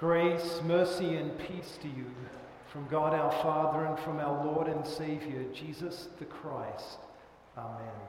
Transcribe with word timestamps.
Grace, 0.00 0.62
mercy, 0.64 1.16
and 1.16 1.38
peace 1.40 1.78
to 1.82 1.86
you 1.86 2.06
from 2.72 2.88
God 2.88 3.12
our 3.12 3.30
Father 3.42 3.84
and 3.84 3.98
from 3.98 4.18
our 4.18 4.46
Lord 4.46 4.66
and 4.66 4.86
Savior, 4.86 5.44
Jesus 5.52 6.08
the 6.18 6.24
Christ. 6.24 7.00
Amen. 7.54 8.00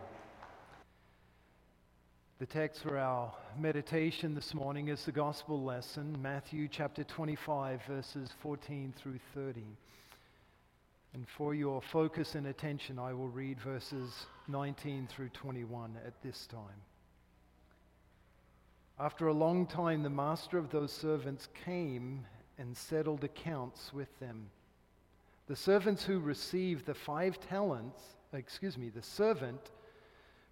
The 2.40 2.46
text 2.46 2.82
for 2.82 2.98
our 2.98 3.34
meditation 3.60 4.34
this 4.34 4.54
morning 4.54 4.88
is 4.88 5.04
the 5.04 5.12
gospel 5.12 5.62
lesson, 5.62 6.16
Matthew 6.22 6.70
chapter 6.70 7.04
25, 7.04 7.82
verses 7.86 8.30
14 8.42 8.94
through 8.96 9.20
30. 9.36 9.62
And 11.14 11.28
for 11.28 11.54
your 11.54 11.82
focus 11.82 12.36
and 12.36 12.48
attention, 12.48 13.00
I 13.00 13.12
will 13.12 13.28
read 13.28 13.60
verses 13.60 14.28
19 14.48 15.10
through 15.12 15.28
21 15.34 15.98
at 16.08 16.14
this 16.24 16.48
time. 16.48 16.62
After 19.02 19.30
a 19.30 19.34
long 19.34 19.66
time, 19.66 20.04
the 20.04 20.12
master 20.12 20.60
of 20.60 20.70
those 20.70 20.92
servants 20.92 21.50
came 21.66 22.24
and 22.60 22.78
settled 22.78 23.24
accounts 23.24 23.92
with 23.92 24.20
them. 24.20 24.52
The 25.48 25.56
servants 25.56 26.04
who 26.04 26.20
received 26.20 26.86
the 26.86 26.94
five 26.94 27.40
talents, 27.40 28.00
excuse 28.32 28.78
me, 28.78 28.90
the 28.90 29.02
servant 29.02 29.72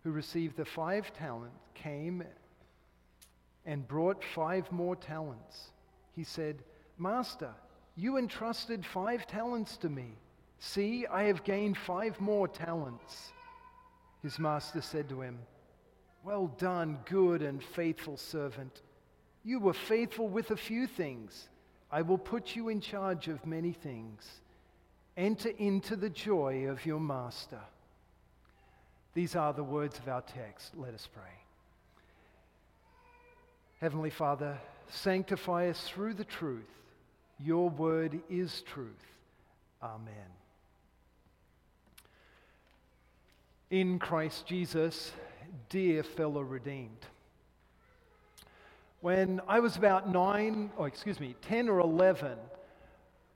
who 0.03 0.09
received 0.09 0.57
the 0.57 0.65
five 0.65 1.13
talents 1.13 1.61
came 1.75 2.23
and 3.67 3.87
brought 3.87 4.23
five 4.23 4.71
more 4.71 4.95
talents. 4.95 5.69
He 6.15 6.23
said, 6.23 6.63
Master, 6.97 7.53
you 7.95 8.17
entrusted 8.17 8.83
five 8.83 9.27
talents 9.27 9.77
to 9.77 9.89
me. 9.89 10.17
See, 10.57 11.05
I 11.05 11.25
have 11.25 11.43
gained 11.43 11.77
five 11.77 12.19
more 12.19 12.47
talents. 12.47 13.31
His 14.23 14.39
master 14.39 14.81
said 14.81 15.07
to 15.09 15.21
him, 15.21 15.37
Well 16.23 16.47
done, 16.57 16.99
good 17.05 17.41
and 17.41 17.63
faithful 17.63 18.17
servant. 18.17 18.81
You 19.43 19.59
were 19.59 19.73
faithful 19.73 20.27
with 20.27 20.51
a 20.51 20.57
few 20.57 20.85
things. 20.85 21.47
I 21.91 22.01
will 22.01 22.17
put 22.17 22.55
you 22.55 22.69
in 22.69 22.81
charge 22.81 23.27
of 23.27 23.45
many 23.45 23.71
things. 23.71 24.23
Enter 25.17 25.49
into 25.57 25.95
the 25.95 26.09
joy 26.09 26.67
of 26.67 26.85
your 26.85 26.99
master. 26.99 27.59
These 29.13 29.35
are 29.35 29.53
the 29.53 29.63
words 29.63 29.97
of 29.97 30.07
our 30.07 30.21
text. 30.21 30.73
Let 30.77 30.93
us 30.93 31.07
pray. 31.13 31.23
Heavenly 33.81 34.09
Father, 34.09 34.57
sanctify 34.89 35.69
us 35.69 35.81
through 35.87 36.13
the 36.13 36.25
truth. 36.25 36.69
Your 37.39 37.69
word 37.69 38.19
is 38.29 38.61
truth. 38.61 38.87
Amen. 39.81 40.13
In 43.71 43.99
Christ 43.99 44.45
Jesus, 44.45 45.11
dear 45.69 46.03
fellow 46.03 46.41
redeemed. 46.41 47.05
When 49.01 49.39
I 49.47 49.59
was 49.59 49.77
about 49.77 50.11
nine, 50.11 50.71
or 50.75 50.83
oh, 50.83 50.85
excuse 50.85 51.19
me, 51.19 51.35
10 51.41 51.69
or 51.69 51.79
11, 51.79 52.37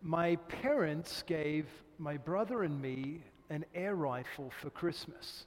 my 0.02 0.36
parents 0.36 1.24
gave 1.26 1.68
my 1.98 2.18
brother 2.18 2.64
and 2.64 2.82
me 2.82 3.22
an 3.50 3.64
air 3.74 3.96
rifle 3.96 4.52
for 4.62 4.70
Christmas. 4.70 5.46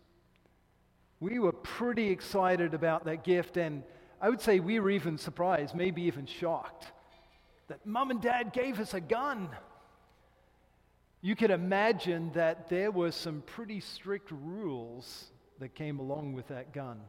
We 1.21 1.39
were 1.39 1.53
pretty 1.53 2.09
excited 2.09 2.73
about 2.73 3.05
that 3.05 3.25
gift, 3.25 3.57
and 3.57 3.83
I 4.21 4.31
would 4.31 4.41
say 4.41 4.61
we 4.61 4.81
were 4.81 4.91
even 4.91 5.19
surprised, 5.19 5.75
maybe 5.75 6.03
even 6.03 6.25
shocked, 6.27 6.93
that 7.69 7.85
mom 7.85 8.11
and 8.11 8.23
dad 8.23 8.53
gave 8.53 8.81
us 8.81 8.95
a 8.95 9.01
gun. 9.01 9.49
You 11.21 11.35
could 11.37 11.51
imagine 11.51 12.31
that 12.35 12.69
there 12.69 12.91
were 12.91 13.11
some 13.11 13.43
pretty 13.43 13.81
strict 13.81 14.31
rules 14.31 15.33
that 15.61 15.75
came 15.75 15.99
along 15.99 16.33
with 16.33 16.49
that 16.49 16.73
gun. 16.73 17.01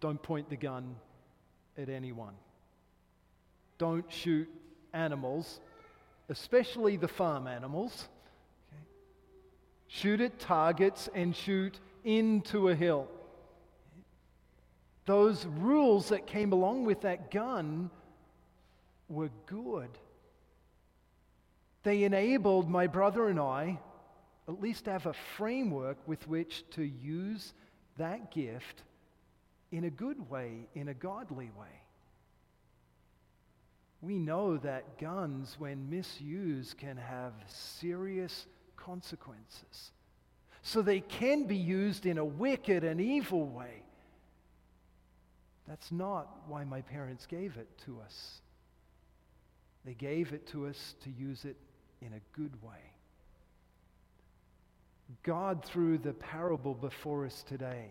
Don't 0.00 0.22
point 0.22 0.48
the 0.50 0.56
gun 0.56 0.96
at 1.78 1.88
anyone. 1.88 2.34
Don't 3.78 4.10
shoot 4.10 4.48
animals, 4.92 5.60
especially 6.28 6.96
the 6.96 7.08
farm 7.08 7.46
animals. 7.46 8.08
Okay? 8.72 8.82
Shoot 9.88 10.20
at 10.20 10.38
targets 10.38 11.08
and 11.14 11.34
shoot 11.34 11.78
into 12.04 12.68
a 12.68 12.74
hill. 12.74 13.08
Those 15.04 15.46
rules 15.46 16.08
that 16.10 16.26
came 16.26 16.52
along 16.52 16.84
with 16.84 17.00
that 17.02 17.30
gun 17.30 17.90
were 19.08 19.30
good. 19.46 19.90
They 21.82 22.04
enabled 22.04 22.70
my 22.70 22.86
brother 22.86 23.28
and 23.28 23.40
I 23.40 23.78
at 24.52 24.62
least 24.62 24.86
have 24.86 25.06
a 25.06 25.12
framework 25.12 25.96
with 26.06 26.26
which 26.28 26.64
to 26.70 26.82
use 26.82 27.52
that 27.98 28.30
gift 28.30 28.82
in 29.70 29.84
a 29.84 29.90
good 29.90 30.30
way, 30.30 30.66
in 30.74 30.88
a 30.88 30.94
godly 30.94 31.50
way. 31.58 31.80
We 34.00 34.18
know 34.18 34.58
that 34.58 34.98
guns, 34.98 35.56
when 35.58 35.88
misused, 35.88 36.76
can 36.76 36.96
have 36.96 37.32
serious 37.46 38.46
consequences. 38.76 39.92
So 40.62 40.82
they 40.82 41.00
can 41.00 41.44
be 41.44 41.56
used 41.56 42.06
in 42.06 42.18
a 42.18 42.24
wicked 42.24 42.84
and 42.84 43.00
evil 43.00 43.46
way. 43.46 43.82
That's 45.68 45.92
not 45.92 46.42
why 46.48 46.64
my 46.64 46.82
parents 46.82 47.26
gave 47.26 47.56
it 47.56 47.68
to 47.86 47.98
us. 48.04 48.40
They 49.84 49.94
gave 49.94 50.32
it 50.32 50.46
to 50.48 50.66
us 50.66 50.94
to 51.04 51.10
use 51.10 51.44
it 51.44 51.56
in 52.00 52.12
a 52.12 52.38
good 52.38 52.52
way. 52.62 52.91
God, 55.22 55.64
through 55.64 55.98
the 55.98 56.12
parable 56.12 56.74
before 56.74 57.26
us 57.26 57.42
today, 57.42 57.86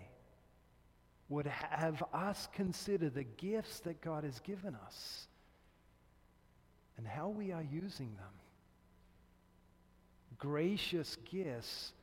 would 1.29 1.47
have 1.47 2.03
us 2.13 2.47
consider 2.53 3.09
the 3.09 3.23
gifts 3.23 3.79
that 3.81 4.01
God 4.01 4.23
has 4.23 4.39
given 4.39 4.75
us 4.85 5.27
and 6.97 7.07
how 7.07 7.29
we 7.29 7.51
are 7.51 7.63
using 7.63 8.13
them. 8.15 8.33
Gracious 10.37 11.17
gifts 11.29 11.93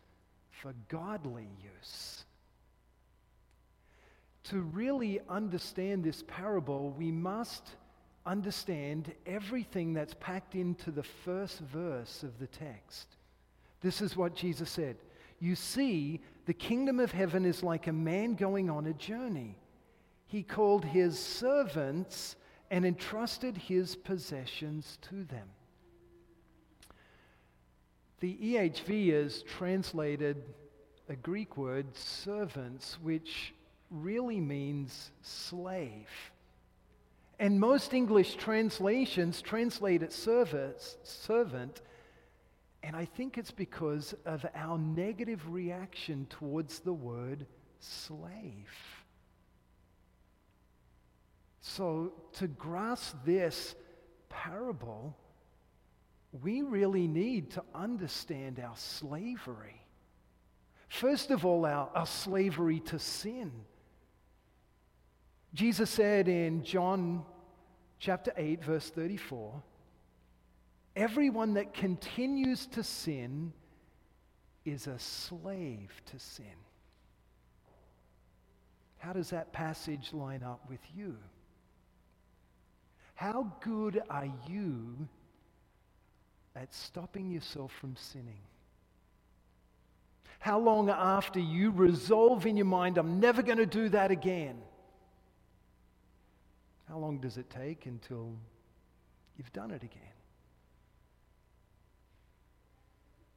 for 0.50 0.72
godly 0.88 1.48
use. 1.62 2.24
To 4.44 4.60
really 4.60 5.20
understand 5.28 6.04
this 6.04 6.24
parable, 6.26 6.90
we 6.96 7.12
must 7.12 7.68
understand 8.24 9.12
everything 9.26 9.92
that's 9.92 10.14
packed 10.20 10.54
into 10.54 10.90
the 10.90 11.02
first 11.02 11.60
verse 11.60 12.22
of 12.22 12.38
the 12.38 12.46
text. 12.46 13.08
This 13.80 14.00
is 14.00 14.16
what 14.16 14.34
Jesus 14.34 14.70
said 14.70 14.96
You 15.41 15.54
see, 15.54 16.21
the 16.47 16.54
kingdom 16.54 16.99
of 17.00 17.12
heaven 17.12 17.44
is 17.44 17.62
like 17.62 17.87
a 17.87 17.93
man 17.93 18.34
going 18.34 18.71
on 18.71 18.87
a 18.87 18.93
journey. 18.93 19.56
He 20.26 20.43
called 20.43 20.84
his 20.84 21.19
servants 21.19 22.37
and 22.71 22.84
entrusted 22.84 23.56
his 23.56 23.97
possessions 23.97 24.99
to 25.03 25.25
them. 25.25 25.49
The 28.21 28.37
EHV 28.37 29.12
has 29.12 29.43
translated 29.43 30.43
a 31.09 31.16
Greek 31.16 31.56
word, 31.56 31.97
servants, 31.97 32.99
which 33.00 33.55
really 33.91 34.41
means 34.41 35.12
slave. 35.22 36.09
And 37.38 37.60
most 37.60 37.94
English 37.94 38.34
translations 38.34 39.41
translate 39.41 40.03
it 40.03 40.12
service, 40.12 40.97
servant, 41.05 41.81
and 42.82 42.94
I 42.94 43.04
think 43.04 43.38
it's 43.38 43.50
because 43.50 44.14
of 44.24 44.46
our 44.54 44.78
negative 44.78 45.52
reaction 45.52 46.26
towards 46.30 46.80
the 46.80 46.92
word 46.92 47.46
slave. 47.80 48.70
So, 51.60 52.12
to 52.34 52.46
grasp 52.46 53.16
this 53.24 53.74
parable, 54.28 55.16
we 56.42 56.62
really 56.62 57.06
need 57.06 57.50
to 57.52 57.62
understand 57.74 58.60
our 58.60 58.76
slavery. 58.76 59.82
First 60.88 61.30
of 61.30 61.44
all, 61.44 61.66
our, 61.66 61.90
our 61.94 62.06
slavery 62.06 62.80
to 62.80 62.98
sin. 62.98 63.52
Jesus 65.52 65.90
said 65.90 66.28
in 66.28 66.62
John 66.62 67.24
chapter 67.98 68.32
8, 68.36 68.62
verse 68.64 68.88
34 68.90 69.62
Everyone 70.98 71.54
that 71.54 71.74
continues 71.74 72.66
to 72.72 72.82
sin 72.82 73.52
is 74.64 74.88
a 74.88 74.98
slave 74.98 75.92
to 76.06 76.18
sin. 76.18 76.56
How 78.98 79.12
does 79.12 79.30
that 79.30 79.52
passage 79.52 80.12
line 80.12 80.42
up 80.42 80.68
with 80.68 80.80
you? 80.96 81.16
How 83.14 83.52
good 83.60 84.02
are 84.10 84.28
you 84.48 85.08
at 86.56 86.74
stopping 86.74 87.30
yourself 87.30 87.70
from 87.80 87.94
sinning? 87.94 88.42
How 90.40 90.58
long 90.58 90.90
after 90.90 91.38
you 91.38 91.70
resolve 91.70 92.44
in 92.44 92.56
your 92.56 92.66
mind, 92.66 92.98
I'm 92.98 93.20
never 93.20 93.40
going 93.40 93.58
to 93.58 93.66
do 93.66 93.88
that 93.90 94.10
again? 94.10 94.60
How 96.88 96.98
long 96.98 97.18
does 97.18 97.38
it 97.38 97.48
take 97.50 97.86
until 97.86 98.32
you've 99.36 99.52
done 99.52 99.70
it 99.70 99.84
again? 99.84 100.18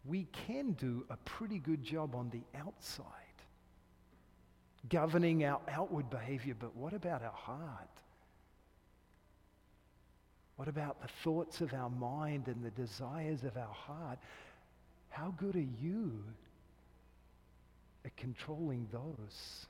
We 0.06 0.28
can 0.48 0.72
do 0.74 1.06
a 1.10 1.18
pretty 1.18 1.60
good 1.60 1.84
job 1.84 2.16
on 2.16 2.30
the 2.32 2.42
outside, 2.60 3.06
governing 4.90 5.46
our 5.46 5.62
outward 5.70 6.10
behavior, 6.10 6.56
but 6.60 6.76
what 6.76 6.94
about 6.94 7.22
our 7.22 7.32
heart? 7.32 7.88
What 10.56 10.68
about 10.68 11.02
the 11.02 11.08
thoughts 11.24 11.62
of 11.62 11.74
our 11.74 11.90
mind 11.90 12.48
and 12.48 12.64
the 12.64 12.72
desires 12.72 13.44
of 13.44 13.58
our 13.58 13.74
heart? 13.74 14.20
How 15.10 15.34
good 15.38 15.56
are 15.56 15.68
you 15.82 16.24
at 18.06 18.16
controlling 18.16 18.88
those? 18.92 19.66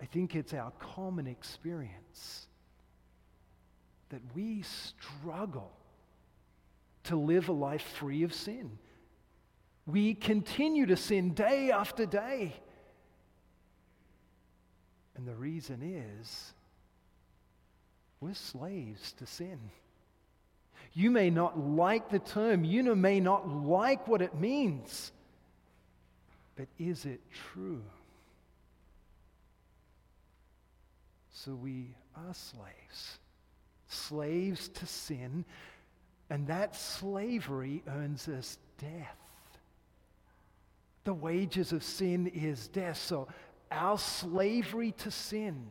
I 0.00 0.06
think 0.06 0.36
it's 0.36 0.54
our 0.54 0.72
common 0.78 1.26
experience 1.26 2.46
that 4.10 4.20
we 4.34 4.62
struggle 4.62 5.72
to 7.08 7.16
live 7.16 7.48
a 7.48 7.52
life 7.52 7.82
free 7.82 8.22
of 8.22 8.32
sin. 8.32 8.78
We 9.86 10.14
continue 10.14 10.86
to 10.86 10.96
sin 10.96 11.34
day 11.34 11.70
after 11.70 12.06
day. 12.06 12.54
And 15.16 15.26
the 15.26 15.34
reason 15.34 15.82
is 15.82 16.52
we're 18.20 18.34
slaves 18.34 19.12
to 19.14 19.26
sin. 19.26 19.58
You 20.92 21.10
may 21.10 21.30
not 21.30 21.58
like 21.58 22.10
the 22.10 22.18
term, 22.18 22.64
you 22.64 22.94
may 22.94 23.20
not 23.20 23.48
like 23.48 24.08
what 24.08 24.22
it 24.22 24.34
means, 24.34 25.12
but 26.56 26.66
is 26.78 27.04
it 27.04 27.20
true? 27.52 27.82
So 31.32 31.54
we 31.54 31.94
are 32.16 32.34
slaves, 32.34 33.18
slaves 33.86 34.68
to 34.68 34.86
sin, 34.86 35.44
and 36.30 36.46
that 36.48 36.74
slavery 36.76 37.82
earns 37.88 38.28
us 38.28 38.58
death. 38.78 39.16
The 41.04 41.14
wages 41.14 41.72
of 41.72 41.82
sin 41.82 42.26
is 42.26 42.68
death. 42.68 42.98
So 42.98 43.28
our 43.70 43.98
slavery 43.98 44.92
to 44.98 45.10
sin 45.10 45.68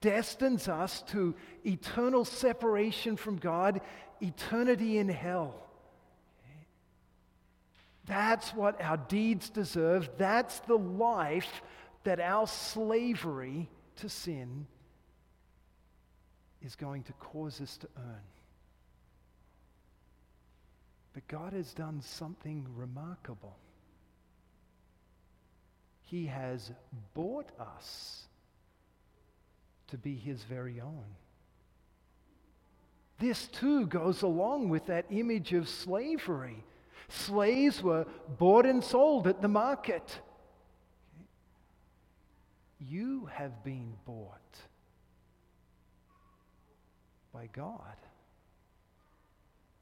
destines 0.00 0.68
us 0.68 1.02
to 1.08 1.34
eternal 1.64 2.24
separation 2.24 3.16
from 3.16 3.36
God, 3.36 3.80
eternity 4.20 4.98
in 4.98 5.08
hell. 5.08 5.54
That's 8.06 8.54
what 8.54 8.80
our 8.80 8.96
deeds 8.96 9.50
deserve. 9.50 10.10
That's 10.16 10.60
the 10.60 10.78
life 10.78 11.62
that 12.04 12.20
our 12.20 12.46
slavery 12.46 13.68
to 13.96 14.08
sin 14.08 14.66
is 16.62 16.76
going 16.76 17.02
to 17.04 17.12
cause 17.14 17.60
us 17.60 17.76
to 17.78 17.88
earn. 17.96 18.35
But 21.16 21.28
God 21.28 21.54
has 21.54 21.72
done 21.72 22.02
something 22.02 22.66
remarkable. 22.76 23.56
He 26.02 26.26
has 26.26 26.70
bought 27.14 27.48
us 27.58 28.26
to 29.88 29.96
be 29.96 30.14
His 30.14 30.42
very 30.42 30.78
own. 30.78 31.06
This 33.18 33.46
too 33.46 33.86
goes 33.86 34.20
along 34.20 34.68
with 34.68 34.84
that 34.88 35.06
image 35.08 35.54
of 35.54 35.70
slavery. 35.70 36.62
Slaves 37.08 37.82
were 37.82 38.04
bought 38.36 38.66
and 38.66 38.84
sold 38.84 39.26
at 39.26 39.40
the 39.40 39.48
market. 39.48 40.20
You 42.78 43.30
have 43.32 43.64
been 43.64 43.94
bought 44.04 44.58
by 47.32 47.48
God. 47.54 47.96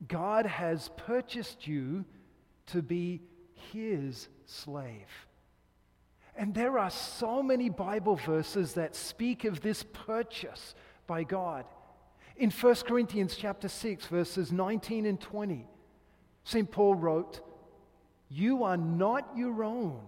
God 0.08 0.46
has 0.46 0.90
purchased 0.96 1.66
you 1.66 2.04
to 2.66 2.82
be 2.82 3.22
his 3.72 4.28
slave. 4.46 5.26
And 6.36 6.54
there 6.54 6.78
are 6.78 6.90
so 6.90 7.42
many 7.42 7.68
Bible 7.68 8.16
verses 8.16 8.74
that 8.74 8.96
speak 8.96 9.44
of 9.44 9.60
this 9.60 9.84
purchase 9.92 10.74
by 11.06 11.22
God. 11.22 11.64
In 12.36 12.50
1 12.50 12.74
Corinthians 12.86 13.36
chapter 13.36 13.68
6 13.68 14.06
verses 14.06 14.50
19 14.50 15.06
and 15.06 15.20
20, 15.20 15.68
St. 16.42 16.70
Paul 16.70 16.96
wrote, 16.96 17.40
"You 18.28 18.64
are 18.64 18.76
not 18.76 19.36
your 19.36 19.62
own, 19.62 20.06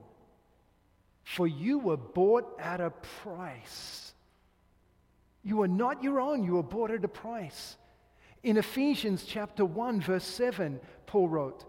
for 1.22 1.46
you 1.46 1.78
were 1.78 1.96
bought 1.96 2.58
at 2.58 2.80
a 2.80 2.90
price." 2.90 4.14
You 5.42 5.62
are 5.62 5.68
not 5.68 6.02
your 6.02 6.20
own, 6.20 6.42
you 6.42 6.54
were 6.54 6.62
bought 6.64 6.90
at 6.90 7.04
a 7.04 7.08
price. 7.08 7.78
In 8.46 8.58
Ephesians 8.58 9.24
chapter 9.24 9.64
1 9.64 10.00
verse 10.00 10.24
7, 10.24 10.78
Paul 11.06 11.28
wrote, 11.28 11.64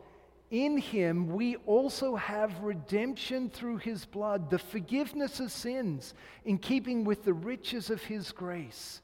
"In 0.52 0.78
him 0.78 1.30
we 1.30 1.56
also 1.66 2.16
have 2.16 2.62
redemption 2.62 3.50
through 3.50 3.78
his 3.78 4.06
blood, 4.06 4.52
the 4.52 4.60
forgiveness 4.60 5.40
of 5.40 5.52
sins, 5.52 6.14
in 6.46 6.60
keeping 6.60 7.04
with 7.04 7.24
the 7.24 7.34
riches 7.34 7.90
of 7.90 8.04
his 8.04 8.32
grace." 8.32 9.02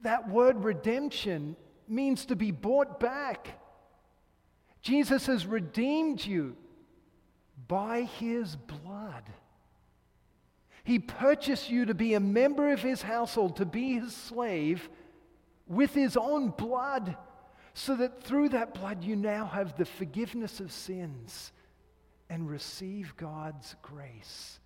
That 0.00 0.28
word 0.28 0.64
redemption 0.64 1.54
means 1.86 2.26
to 2.26 2.34
be 2.34 2.50
bought 2.50 2.98
back. 2.98 3.56
Jesus 4.80 5.26
has 5.26 5.46
redeemed 5.46 6.26
you 6.26 6.56
by 7.68 8.02
his 8.02 8.56
blood. 8.56 9.22
He 10.82 10.98
purchased 10.98 11.70
you 11.70 11.84
to 11.84 11.94
be 11.94 12.14
a 12.14 12.20
member 12.20 12.72
of 12.72 12.82
his 12.82 13.02
household, 13.02 13.54
to 13.58 13.64
be 13.64 14.00
his 14.00 14.16
slave 14.16 14.90
with 15.66 15.94
his 15.94 16.16
own 16.16 16.50
blood, 16.50 17.16
so 17.74 17.96
that 17.96 18.22
through 18.22 18.50
that 18.50 18.74
blood 18.74 19.02
you 19.02 19.16
now 19.16 19.46
have 19.46 19.76
the 19.76 19.84
forgiveness 19.84 20.60
of 20.60 20.72
sins 20.72 21.52
and 22.30 22.48
receive 22.48 23.16
God's 23.16 23.76
grace. 23.82 24.60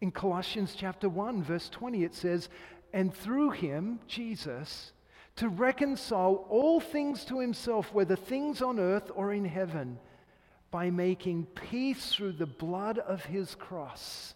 In 0.00 0.10
Colossians 0.10 0.74
chapter 0.76 1.08
1, 1.08 1.42
verse 1.42 1.68
20, 1.68 2.04
it 2.04 2.14
says, 2.14 2.48
And 2.92 3.14
through 3.14 3.50
him, 3.50 4.00
Jesus, 4.06 4.92
to 5.36 5.48
reconcile 5.48 6.46
all 6.48 6.80
things 6.80 7.24
to 7.26 7.40
himself, 7.40 7.92
whether 7.92 8.16
things 8.16 8.62
on 8.62 8.78
earth 8.78 9.10
or 9.14 9.32
in 9.32 9.44
heaven, 9.44 9.98
by 10.70 10.90
making 10.90 11.46
peace 11.46 12.12
through 12.12 12.32
the 12.32 12.46
blood 12.46 12.98
of 12.98 13.24
his 13.24 13.54
cross 13.54 14.34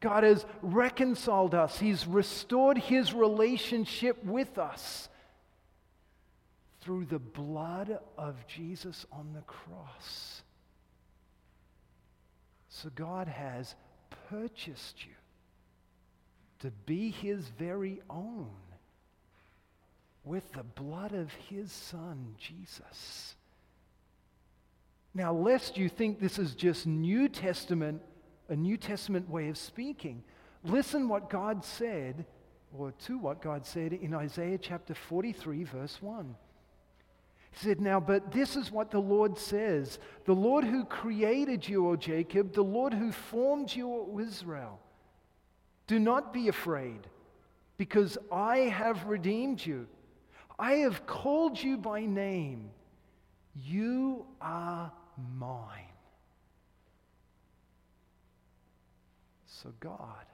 God 0.00 0.22
has 0.22 0.46
reconciled 0.62 1.54
us, 1.54 1.78
He's 1.78 2.06
restored 2.06 2.78
His 2.78 3.12
relationship 3.12 4.22
with 4.24 4.58
us 4.58 5.08
through 6.80 7.06
the 7.06 7.18
blood 7.18 7.98
of 8.16 8.46
Jesus 8.46 9.04
on 9.12 9.32
the 9.34 9.42
cross. 9.42 10.42
So 12.68 12.90
God 12.94 13.26
has 13.26 13.74
purchased 14.30 15.04
you 15.04 15.12
to 16.60 16.70
be 16.86 17.10
His 17.10 17.48
very 17.58 18.00
own 18.08 18.50
with 20.24 20.52
the 20.52 20.62
blood 20.62 21.12
of 21.12 21.32
His 21.48 21.72
Son, 21.72 22.34
Jesus. 22.38 23.34
Now, 25.14 25.32
lest 25.32 25.76
you 25.76 25.88
think 25.88 26.20
this 26.20 26.38
is 26.38 26.54
just 26.54 26.86
New 26.86 27.28
Testament 27.28 28.02
a 28.48 28.56
New 28.56 28.76
Testament 28.76 29.28
way 29.28 29.48
of 29.48 29.58
speaking. 29.58 30.22
Listen 30.64 31.08
what 31.08 31.30
God 31.30 31.64
said, 31.64 32.26
or 32.76 32.92
to 33.06 33.18
what 33.18 33.42
God 33.42 33.64
said 33.66 33.92
in 33.92 34.14
Isaiah 34.14 34.58
chapter 34.58 34.94
43, 34.94 35.64
verse 35.64 35.98
1. 36.00 36.34
He 37.50 37.66
said, 37.66 37.80
Now, 37.80 38.00
but 38.00 38.32
this 38.32 38.56
is 38.56 38.70
what 38.70 38.90
the 38.90 39.00
Lord 39.00 39.38
says 39.38 39.98
the 40.24 40.34
Lord 40.34 40.64
who 40.64 40.84
created 40.84 41.68
you, 41.68 41.88
O 41.88 41.96
Jacob, 41.96 42.52
the 42.52 42.62
Lord 42.62 42.92
who 42.92 43.12
formed 43.12 43.74
you, 43.74 43.90
O 43.90 44.18
Israel. 44.20 44.80
Do 45.86 45.98
not 45.98 46.34
be 46.34 46.48
afraid, 46.48 47.06
because 47.78 48.18
I 48.30 48.58
have 48.58 49.06
redeemed 49.06 49.64
you. 49.64 49.86
I 50.58 50.74
have 50.74 51.06
called 51.06 51.62
you 51.62 51.78
by 51.78 52.04
name. 52.04 52.70
You 53.54 54.26
are 54.40 54.57
So 59.62 59.72
God 59.80 60.24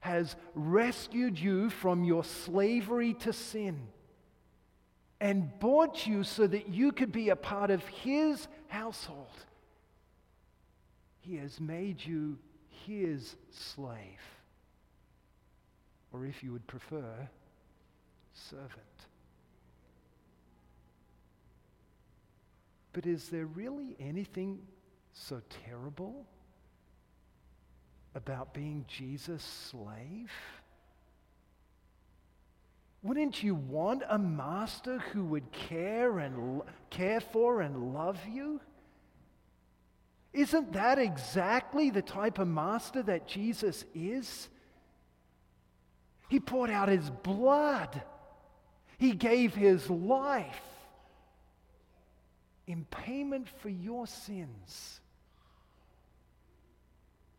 has 0.00 0.36
rescued 0.54 1.36
you 1.38 1.68
from 1.68 2.04
your 2.04 2.22
slavery 2.22 3.14
to 3.14 3.32
sin 3.32 3.88
and 5.20 5.58
bought 5.58 6.06
you 6.06 6.22
so 6.22 6.46
that 6.46 6.68
you 6.68 6.92
could 6.92 7.10
be 7.10 7.30
a 7.30 7.36
part 7.36 7.72
of 7.72 7.84
His 7.88 8.46
household. 8.68 9.26
He 11.22 11.36
has 11.38 11.58
made 11.58 12.04
you 12.04 12.38
His 12.86 13.34
slave, 13.50 13.96
or 16.12 16.24
if 16.24 16.44
you 16.44 16.52
would 16.52 16.68
prefer, 16.68 17.28
servant. 18.32 18.70
But 22.92 23.06
is 23.06 23.28
there 23.28 23.46
really 23.46 23.96
anything 23.98 24.60
so 25.12 25.40
terrible 25.66 26.26
about 28.16 28.54
being 28.54 28.86
Jesus' 28.88 29.44
slave? 29.70 30.32
Wouldn't 33.02 33.42
you 33.42 33.54
want 33.54 34.02
a 34.08 34.18
master 34.18 34.98
who 34.98 35.24
would 35.26 35.52
care 35.52 36.18
and 36.18 36.62
care 36.90 37.20
for 37.20 37.60
and 37.60 37.94
love 37.94 38.18
you? 38.32 38.60
Isn't 40.32 40.72
that 40.72 40.98
exactly 40.98 41.90
the 41.90 42.02
type 42.02 42.38
of 42.38 42.48
master 42.48 43.02
that 43.04 43.28
Jesus 43.28 43.84
is? 43.94 44.48
He 46.28 46.40
poured 46.40 46.70
out 46.70 46.88
his 46.88 47.08
blood. 47.22 48.02
He 48.98 49.12
gave 49.12 49.54
his 49.54 49.88
life 49.88 50.60
in 52.66 52.84
payment 52.86 53.46
for 53.60 53.68
your 53.68 54.06
sins 54.06 55.00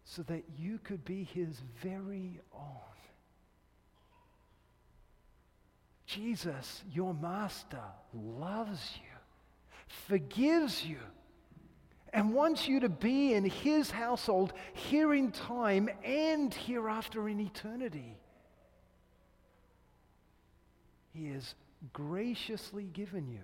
so 0.09 0.23
that 0.23 0.43
you 0.57 0.79
could 0.83 1.03
be 1.03 1.25
his 1.25 1.61
very 1.83 2.39
own. 2.55 2.61
Jesus, 6.05 6.81
your 6.93 7.13
master, 7.13 7.83
loves 8.13 8.93
you, 8.95 9.17
forgives 10.07 10.85
you, 10.85 10.99
and 12.13 12.33
wants 12.33 12.69
you 12.69 12.79
to 12.79 12.87
be 12.87 13.33
in 13.33 13.43
his 13.43 13.91
household 13.91 14.53
here 14.73 15.13
in 15.13 15.31
time 15.31 15.89
and 16.05 16.53
hereafter 16.53 17.27
in 17.27 17.41
eternity. 17.41 18.15
He 21.13 21.27
has 21.31 21.53
graciously 21.91 22.85
given 22.85 23.27
you 23.27 23.43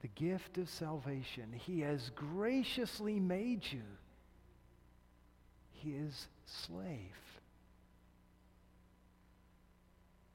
the 0.00 0.08
gift 0.08 0.56
of 0.56 0.70
salvation. 0.70 1.52
He 1.52 1.80
has 1.80 2.10
graciously 2.16 3.20
made 3.20 3.70
you 3.70 3.82
his 5.82 6.28
slave. 6.44 6.96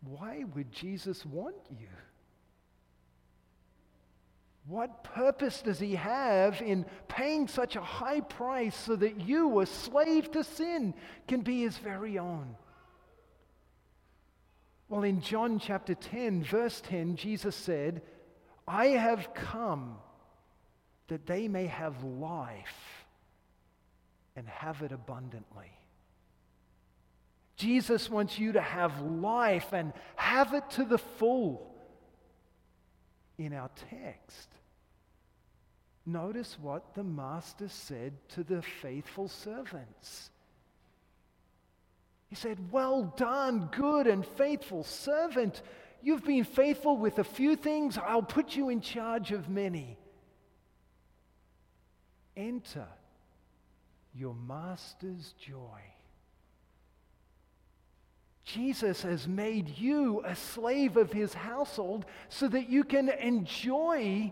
Why 0.02 0.44
would 0.54 0.72
Jesus 0.72 1.26
want 1.26 1.56
you? 1.70 1.88
What 4.68 5.04
purpose 5.04 5.62
does 5.62 5.80
he 5.80 5.96
have 5.96 6.62
in 6.62 6.86
paying 7.08 7.48
such 7.48 7.76
a 7.76 7.82
high 7.82 8.22
price 8.22 8.76
so 8.76 8.96
that 8.96 9.22
you, 9.22 9.60
a 9.60 9.66
slave 9.66 10.32
to 10.32 10.44
sin, 10.44 10.96
can 11.28 11.42
be 11.42 11.62
his 11.62 11.78
very 11.78 12.18
own? 12.18 12.56
Well, 14.90 15.04
in 15.04 15.22
John 15.22 15.60
chapter 15.60 15.94
10, 15.94 16.44
verse 16.44 16.82
10, 16.82 17.16
Jesus 17.16 17.56
said, 17.56 18.02
I 18.68 18.88
have 18.88 19.34
come 19.34 19.98
that 21.08 21.28
they 21.28 21.48
may 21.48 21.68
have 21.68 22.04
life 22.04 23.05
and 24.36 24.48
have 24.48 24.82
it 24.82 24.92
abundantly. 24.92 25.72
Jesus 27.56 28.10
wants 28.10 28.38
you 28.38 28.52
to 28.52 28.62
have 28.62 29.02
life 29.02 29.72
and 29.72 29.94
have 30.16 30.54
it 30.54 30.70
to 30.72 30.84
the 30.84 30.98
full. 30.98 31.72
In 33.38 33.54
our 33.54 33.70
text, 33.90 34.50
notice 36.06 36.58
what 36.62 36.94
the 36.96 37.04
master 37.04 37.68
said 37.68 38.14
to 38.30 38.44
the 38.44 38.62
faithful 38.62 39.28
servants. 39.28 40.30
He 42.30 42.36
said, 42.36 42.72
Well 42.72 43.14
done, 43.18 43.70
good 43.72 44.08
and 44.08 44.26
faithful 44.26 44.84
servant. 44.84 45.62
You've 46.02 46.24
been 46.24 46.44
faithful 46.44 46.98
with 46.98 47.20
a 47.20 47.24
few 47.24 47.56
things, 47.56 47.98
I'll 47.98 48.22
put 48.22 48.56
you 48.56 48.70
in 48.70 48.80
charge 48.80 49.32
of 49.32 49.50
many. 49.50 49.98
Enter 52.38 52.88
your 54.18 54.34
master's 54.34 55.34
joy. 55.40 55.82
Jesus 58.46 59.02
has 59.02 59.28
made 59.28 59.78
you 59.78 60.22
a 60.24 60.36
slave 60.36 60.98
of 60.98 61.12
his 61.12 61.34
household 61.34 62.06
so 62.30 62.48
that 62.48 62.70
you 62.70 62.84
can 62.84 63.10
enjoy 63.10 64.32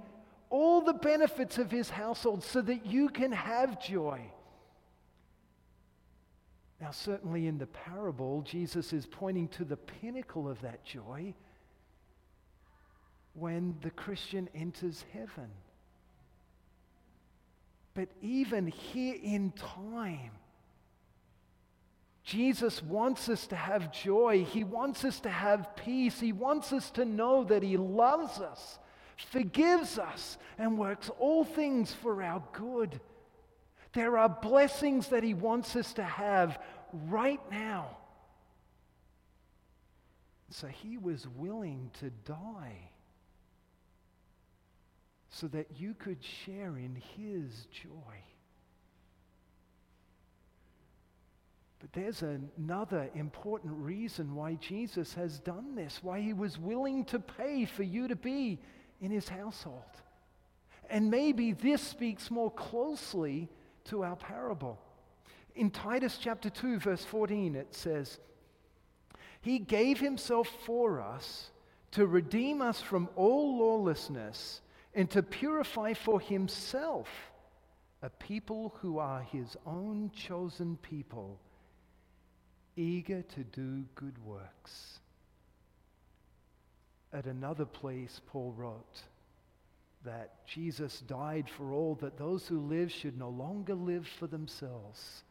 all 0.49 0.81
the 0.81 0.93
benefits 0.93 1.57
of 1.57 1.71
his 1.71 1.89
household, 1.89 2.43
so 2.43 2.61
that 2.61 2.85
you 2.85 3.09
can 3.09 3.31
have 3.31 3.81
joy. 3.81 4.21
Now, 6.79 6.91
certainly 6.91 7.47
in 7.47 7.57
the 7.57 7.65
parable, 7.65 8.43
Jesus 8.43 8.93
is 8.93 9.07
pointing 9.07 9.47
to 9.49 9.65
the 9.65 9.77
pinnacle 9.77 10.47
of 10.47 10.61
that 10.61 10.85
joy 10.85 11.33
when 13.33 13.75
the 13.81 13.89
Christian 13.89 14.47
enters 14.53 15.03
heaven. 15.11 15.49
But 17.93 18.09
even 18.21 18.67
here 18.67 19.15
in 19.21 19.51
time, 19.51 20.31
Jesus 22.23 22.81
wants 22.81 23.29
us 23.29 23.47
to 23.47 23.55
have 23.55 23.91
joy. 23.91 24.45
He 24.45 24.63
wants 24.63 25.03
us 25.03 25.19
to 25.21 25.29
have 25.29 25.75
peace. 25.75 26.19
He 26.19 26.31
wants 26.31 26.71
us 26.73 26.89
to 26.91 27.05
know 27.05 27.43
that 27.43 27.61
He 27.61 27.77
loves 27.77 28.39
us, 28.39 28.79
forgives 29.17 29.99
us, 29.99 30.37
and 30.57 30.77
works 30.77 31.11
all 31.19 31.43
things 31.43 31.93
for 31.93 32.23
our 32.23 32.41
good. 32.53 32.99
There 33.91 34.17
are 34.17 34.29
blessings 34.29 35.09
that 35.09 35.23
He 35.23 35.33
wants 35.33 35.75
us 35.75 35.93
to 35.93 36.03
have 36.03 36.59
right 37.09 37.41
now. 37.51 37.97
So 40.49 40.67
He 40.67 40.97
was 40.97 41.27
willing 41.37 41.91
to 41.99 42.09
die 42.09 42.89
so 45.33 45.47
that 45.47 45.65
you 45.79 45.95
could 45.95 46.23
share 46.23 46.77
in 46.77 46.95
his 47.17 47.65
joy. 47.71 47.89
But 51.79 51.91
there's 51.91 52.21
another 52.21 53.09
important 53.15 53.73
reason 53.77 54.35
why 54.35 54.55
Jesus 54.55 55.15
has 55.15 55.39
done 55.39 55.73
this, 55.75 55.99
why 56.03 56.21
he 56.21 56.33
was 56.33 56.59
willing 56.59 57.03
to 57.05 57.19
pay 57.19 57.65
for 57.65 57.81
you 57.81 58.07
to 58.07 58.15
be 58.15 58.59
in 59.01 59.09
his 59.09 59.27
household. 59.27 59.81
And 60.87 61.09
maybe 61.09 61.51
this 61.51 61.81
speaks 61.81 62.29
more 62.29 62.51
closely 62.51 63.49
to 63.85 64.03
our 64.03 64.15
parable. 64.15 64.79
In 65.55 65.71
Titus 65.71 66.19
chapter 66.21 66.51
2, 66.51 66.77
verse 66.77 67.03
14, 67.03 67.55
it 67.55 67.73
says, 67.73 68.19
He 69.41 69.57
gave 69.57 69.99
himself 69.99 70.47
for 70.67 71.01
us 71.01 71.49
to 71.91 72.05
redeem 72.05 72.61
us 72.61 72.79
from 72.79 73.09
all 73.15 73.57
lawlessness 73.57 74.61
and 74.93 75.09
to 75.11 75.23
purify 75.23 75.93
for 75.93 76.19
himself 76.19 77.07
a 78.01 78.09
people 78.09 78.75
who 78.81 78.99
are 78.99 79.21
his 79.21 79.55
own 79.65 80.11
chosen 80.13 80.77
people, 80.77 81.39
eager 82.75 83.21
to 83.21 83.43
do 83.45 83.85
good 83.95 84.23
works. 84.25 84.99
At 87.13 87.25
another 87.25 87.65
place, 87.65 88.19
Paul 88.27 88.53
wrote 88.57 89.01
that 90.03 90.45
Jesus 90.45 90.99
died 91.01 91.49
for 91.49 91.71
all, 91.71 91.95
that 92.01 92.17
those 92.17 92.45
who 92.45 92.59
live 92.59 92.91
should 92.91 93.17
no 93.17 93.29
longer 93.29 93.73
live 93.73 94.05
for 94.19 94.27
themselves, 94.27 95.23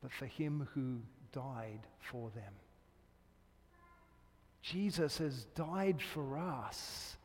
but 0.00 0.12
for 0.12 0.26
him 0.26 0.68
who 0.74 1.00
died 1.32 1.80
for 1.98 2.30
them. 2.30 2.52
Jesus 4.62 5.18
has 5.18 5.44
died 5.56 6.00
for 6.00 6.38
us 6.38 7.16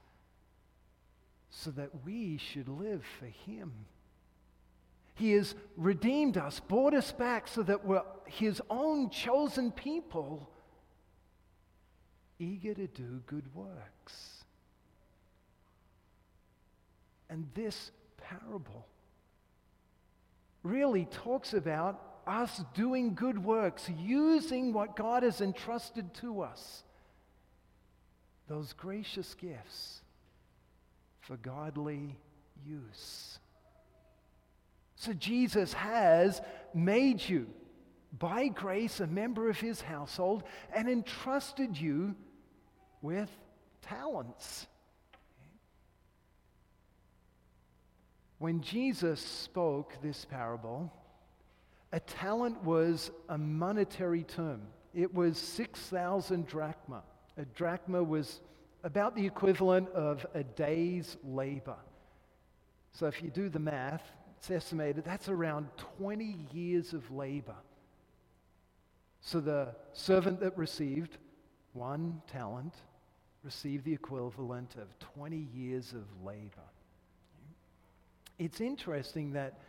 so 1.49 1.71
that 1.71 1.89
we 2.05 2.37
should 2.37 2.67
live 2.67 3.03
for 3.19 3.25
Him. 3.25 3.71
He 5.15 5.31
has 5.33 5.55
redeemed 5.75 6.37
us, 6.37 6.59
brought 6.59 6.93
us 6.93 7.11
back 7.11 7.47
so 7.47 7.63
that 7.63 7.85
we're 7.85 8.03
His 8.25 8.61
own 8.69 9.09
chosen 9.09 9.71
people, 9.71 10.49
eager 12.37 12.73
to 12.73 12.87
do 12.87 13.21
good 13.25 13.53
works. 13.53 14.43
And 17.29 17.47
this 17.53 17.91
parable 18.17 18.87
really 20.63 21.05
talks 21.11 21.53
about 21.53 22.01
us 22.25 22.63
doing 22.73 23.15
good 23.15 23.43
works, 23.43 23.89
using 23.97 24.71
what 24.71 24.95
God 24.95 25.23
has 25.23 25.41
entrusted 25.41 26.13
to 26.15 26.41
us, 26.41 26.83
those 28.47 28.73
gracious 28.73 29.33
gifts 29.35 30.01
for 31.29 31.37
godly 31.37 32.17
use. 32.65 33.37
So 34.95 35.13
Jesus 35.13 35.73
has 35.73 36.41
made 36.73 37.21
you, 37.21 37.45
by 38.17 38.47
grace, 38.47 38.99
a 38.99 39.05
member 39.05 39.47
of 39.47 39.59
his 39.59 39.79
household 39.79 40.41
and 40.73 40.89
entrusted 40.89 41.79
you 41.79 42.15
with 43.03 43.29
talents. 43.83 44.65
When 48.39 48.61
Jesus 48.61 49.21
spoke 49.21 49.93
this 50.01 50.25
parable, 50.25 50.91
a 51.91 51.99
talent 51.99 52.63
was 52.63 53.11
a 53.29 53.37
monetary 53.37 54.23
term. 54.23 54.61
It 54.95 55.13
was 55.13 55.37
6,000 55.37 56.47
drachma. 56.47 57.03
A 57.37 57.45
drachma 57.45 58.03
was 58.03 58.41
about 58.83 59.15
the 59.15 59.25
equivalent 59.25 59.89
of 59.89 60.25
a 60.33 60.43
day's 60.43 61.17
labor. 61.23 61.77
So 62.91 63.07
if 63.07 63.21
you 63.21 63.29
do 63.29 63.49
the 63.49 63.59
math, 63.59 64.03
it's 64.37 64.49
estimated 64.49 65.03
that's 65.03 65.27
around 65.27 65.67
20 65.97 66.47
years 66.53 66.93
of 66.93 67.11
labor. 67.11 67.55
So 69.21 69.39
the 69.41 69.75
servant 69.93 70.39
that 70.39 70.57
received 70.57 71.17
one 71.73 72.21
talent 72.31 72.73
received 73.43 73.85
the 73.85 73.93
equivalent 73.93 74.75
of 74.75 74.97
20 74.99 75.47
years 75.53 75.93
of 75.93 76.05
labor. 76.25 76.69
It's 78.37 78.61
interesting 78.61 79.33
that 79.33 79.59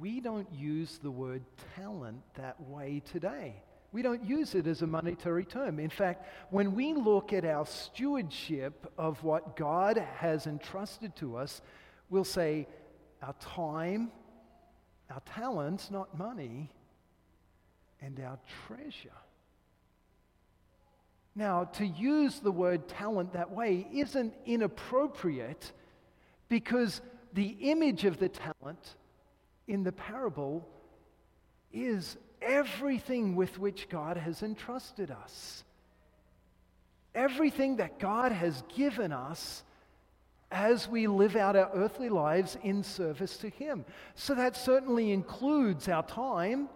we 0.00 0.20
don't 0.20 0.48
use 0.52 0.98
the 1.02 1.10
word 1.10 1.42
talent 1.76 2.22
that 2.34 2.60
way 2.62 3.02
today. 3.04 3.62
We 3.94 4.02
don't 4.02 4.24
use 4.24 4.56
it 4.56 4.66
as 4.66 4.82
a 4.82 4.88
monetary 4.88 5.44
term. 5.44 5.78
In 5.78 5.88
fact, 5.88 6.26
when 6.50 6.74
we 6.74 6.94
look 6.94 7.32
at 7.32 7.44
our 7.44 7.64
stewardship 7.64 8.92
of 8.98 9.22
what 9.22 9.54
God 9.54 9.98
has 10.16 10.48
entrusted 10.48 11.14
to 11.16 11.36
us, 11.36 11.62
we'll 12.10 12.24
say 12.24 12.66
our 13.22 13.34
time, 13.34 14.10
our 15.08 15.20
talents, 15.20 15.92
not 15.92 16.18
money, 16.18 16.72
and 18.02 18.18
our 18.18 18.36
treasure. 18.66 19.14
Now, 21.36 21.62
to 21.74 21.86
use 21.86 22.40
the 22.40 22.50
word 22.50 22.88
talent 22.88 23.34
that 23.34 23.52
way 23.52 23.86
isn't 23.92 24.34
inappropriate 24.44 25.70
because 26.48 27.00
the 27.32 27.56
image 27.60 28.04
of 28.04 28.18
the 28.18 28.28
talent 28.28 28.96
in 29.68 29.84
the 29.84 29.92
parable 29.92 30.68
is 31.72 32.16
everything 32.44 33.34
with 33.34 33.58
which 33.58 33.88
God 33.88 34.16
has 34.16 34.42
entrusted 34.42 35.10
us. 35.10 35.64
Everything 37.14 37.76
that 37.76 37.98
God 37.98 38.32
has 38.32 38.62
given 38.76 39.12
us 39.12 39.62
as 40.50 40.88
we 40.88 41.06
live 41.06 41.36
out 41.36 41.56
our 41.56 41.70
earthly 41.74 42.08
lives 42.08 42.56
in 42.62 42.82
service 42.82 43.36
to 43.38 43.48
Him. 43.48 43.84
So 44.14 44.34
that 44.34 44.56
certainly 44.56 45.12
includes 45.12 45.88
our 45.88 46.04
time, 46.04 46.68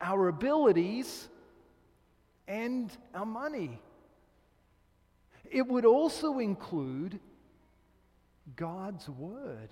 our 0.00 0.28
abilities, 0.28 1.28
and 2.46 2.90
our 3.14 3.26
money. 3.26 3.80
It 5.50 5.66
would 5.66 5.84
also 5.84 6.38
include 6.38 7.18
God's 8.56 9.08
Word. 9.08 9.70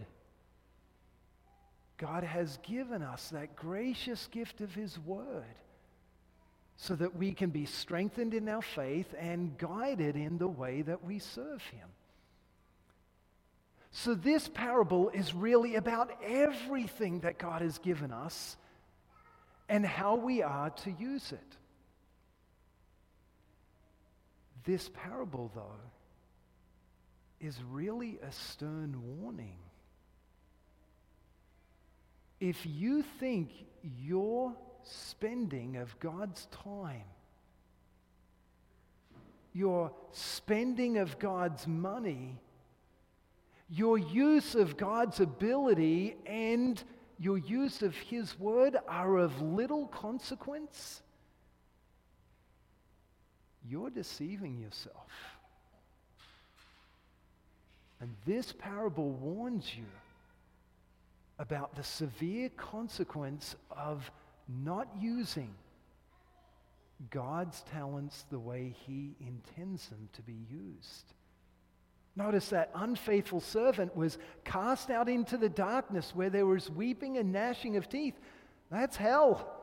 God 1.98 2.22
has 2.22 2.58
given 2.62 3.02
us 3.02 3.28
that 3.30 3.56
gracious 3.56 4.28
gift 4.28 4.60
of 4.60 4.74
His 4.74 4.98
Word 5.00 5.44
so 6.76 6.94
that 6.94 7.16
we 7.16 7.32
can 7.32 7.50
be 7.50 7.66
strengthened 7.66 8.34
in 8.34 8.48
our 8.48 8.62
faith 8.62 9.12
and 9.18 9.58
guided 9.58 10.14
in 10.14 10.38
the 10.38 10.48
way 10.48 10.82
that 10.82 11.04
we 11.04 11.18
serve 11.18 11.60
Him. 11.62 11.88
So, 13.90 14.14
this 14.14 14.48
parable 14.48 15.08
is 15.08 15.34
really 15.34 15.74
about 15.74 16.10
everything 16.22 17.20
that 17.20 17.38
God 17.38 17.62
has 17.62 17.78
given 17.78 18.12
us 18.12 18.56
and 19.68 19.84
how 19.84 20.14
we 20.16 20.42
are 20.42 20.70
to 20.70 20.90
use 20.92 21.32
it. 21.32 21.56
This 24.64 24.88
parable, 24.92 25.50
though, 25.54 25.80
is 27.40 27.58
really 27.70 28.18
a 28.22 28.30
stern 28.30 28.94
warning. 29.18 29.58
If 32.40 32.64
you 32.64 33.02
think 33.18 33.50
your 33.82 34.54
spending 34.82 35.76
of 35.76 35.98
God's 35.98 36.46
time, 36.46 37.04
your 39.52 39.90
spending 40.12 40.98
of 40.98 41.18
God's 41.18 41.66
money, 41.66 42.38
your 43.68 43.98
use 43.98 44.54
of 44.54 44.76
God's 44.76 45.20
ability, 45.20 46.16
and 46.26 46.82
your 47.18 47.38
use 47.38 47.82
of 47.82 47.94
His 47.96 48.38
word 48.38 48.76
are 48.86 49.18
of 49.18 49.42
little 49.42 49.86
consequence, 49.88 51.02
you're 53.68 53.90
deceiving 53.90 54.58
yourself. 54.58 55.10
And 58.00 58.14
this 58.24 58.52
parable 58.52 59.10
warns 59.10 59.74
you 59.76 59.84
about 61.38 61.76
the 61.76 61.84
severe 61.84 62.48
consequence 62.50 63.56
of 63.70 64.10
not 64.48 64.88
using 65.00 65.54
God's 67.10 67.62
talents 67.62 68.24
the 68.30 68.38
way 68.38 68.74
He 68.86 69.14
intends 69.20 69.88
them 69.88 70.08
to 70.14 70.22
be 70.22 70.36
used. 70.50 71.14
Notice 72.16 72.48
that 72.48 72.70
unfaithful 72.74 73.40
servant 73.40 73.94
was 73.94 74.18
cast 74.44 74.90
out 74.90 75.08
into 75.08 75.36
the 75.36 75.48
darkness 75.48 76.12
where 76.14 76.30
there 76.30 76.46
was 76.46 76.68
weeping 76.68 77.16
and 77.16 77.32
gnashing 77.32 77.76
of 77.76 77.88
teeth. 77.88 78.18
That's 78.70 78.96
hell. 78.96 79.54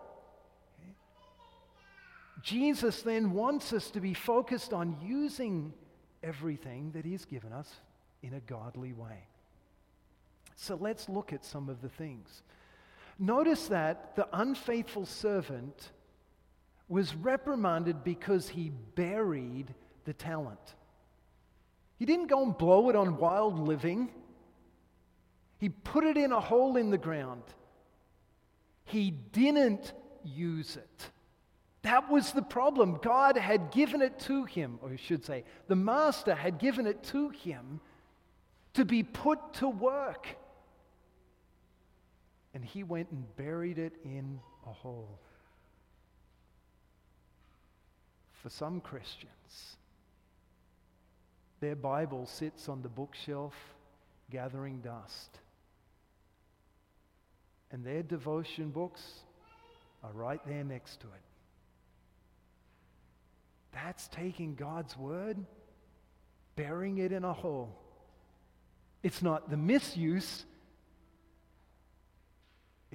Jesus 2.42 3.02
then 3.02 3.32
wants 3.32 3.74
us 3.74 3.92
to 3.92 4.00
be 4.00 4.14
focused 4.14 4.72
on 4.72 4.96
using 5.04 5.74
everything 6.24 6.92
that 6.92 7.04
He's 7.04 7.26
given 7.26 7.52
us 7.52 7.70
in 8.24 8.36
a 8.36 8.40
godly 8.40 8.94
way. 8.94 9.28
So 10.56 10.76
let's 10.76 11.10
look 11.10 11.34
at 11.34 11.44
some 11.44 11.70
of 11.70 11.82
the 11.82 11.90
things. 11.90 12.44
Notice 13.20 13.68
that 13.68 14.16
the 14.16 14.28
unfaithful 14.34 15.06
servant 15.06 15.92
was 16.88 17.16
reprimanded 17.16 18.04
because 18.04 18.50
he 18.50 18.72
buried 18.96 19.74
the 20.06 20.14
talent. 20.14 20.76
He 21.98 22.06
didn't 22.06 22.28
go 22.28 22.44
and 22.44 22.58
blow 22.58 22.90
it 22.90 22.96
on 22.96 23.18
wild 23.18 23.60
living. 23.60 24.12
He 25.58 25.70
put 25.70 26.04
it 26.04 26.18
in 26.18 26.32
a 26.32 26.40
hole 26.40 26.78
in 26.78 26.90
the 26.90 26.98
ground. 26.98 27.44
He 28.84 29.12
didn't 29.12 29.94
use 30.24 30.76
it. 30.76 31.10
That 31.84 32.10
was 32.10 32.32
the 32.32 32.42
problem. 32.42 33.00
God 33.02 33.38
had 33.38 33.72
given 33.72 34.02
it 34.02 34.20
to 34.22 34.46
him, 34.46 34.80
or 34.82 34.90
I 34.90 34.96
should 34.96 35.24
say, 35.24 35.44
the 35.68 35.76
master 35.76 36.36
had 36.36 36.60
given 36.60 36.88
it 36.88 37.04
to 37.06 37.30
him 37.30 37.80
to 38.74 38.86
be 38.86 39.04
put 39.04 39.54
to 39.56 39.70
work 39.70 40.28
and 42.56 42.64
he 42.64 42.84
went 42.84 43.12
and 43.12 43.36
buried 43.36 43.78
it 43.78 43.94
in 44.06 44.40
a 44.66 44.72
hole. 44.72 45.20
For 48.42 48.50
some 48.50 48.80
Christians, 48.80 49.76
their 51.60 51.76
Bible 51.76 52.26
sits 52.26 52.70
on 52.70 52.82
the 52.82 52.88
bookshelf 52.88 53.54
gathering 54.32 54.80
dust. 54.80 55.38
And 57.72 57.84
their 57.84 58.04
devotion 58.04 58.70
books 58.70 59.02
are 60.02 60.14
right 60.14 60.40
there 60.48 60.64
next 60.64 61.02
to 61.02 61.08
it. 61.08 61.24
That's 63.74 64.08
taking 64.08 64.56
God's 64.56 64.96
word, 64.98 65.38
burying 66.56 67.00
it 67.00 67.12
in 67.12 67.26
a 67.26 67.34
hole. 67.34 67.76
It's 69.04 69.22
not 69.22 69.50
the 69.50 69.58
misuse, 69.58 70.46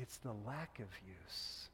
it's 0.01 0.17
the 0.19 0.33
lack 0.47 0.79
of 0.79 0.89
use. 1.07 1.69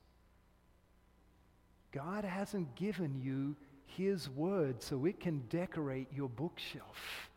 God 1.93 2.25
hasn't 2.25 2.75
given 2.75 3.21
you 3.23 3.57
His 3.87 4.29
Word 4.29 4.83
so 4.83 5.05
it 5.05 5.21
can 5.21 5.45
decorate 5.49 6.09
your 6.15 6.29
bookshelf. 6.29 7.31